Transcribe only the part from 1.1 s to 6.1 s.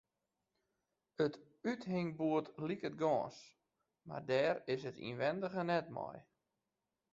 It úthingboerd liket gâns, mar dêr is 't ynwindige net